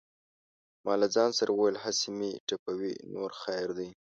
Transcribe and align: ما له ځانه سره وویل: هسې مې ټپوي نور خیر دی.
ما 0.85 0.93
له 1.01 1.07
ځانه 1.15 1.33
سره 1.39 1.51
وویل: 1.53 1.77
هسې 1.85 2.09
مې 2.17 2.31
ټپوي 2.47 2.93
نور 3.13 3.29
خیر 3.41 3.67
دی. 3.77 3.89